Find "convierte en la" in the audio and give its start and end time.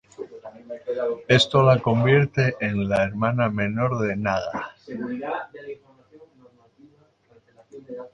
1.79-3.03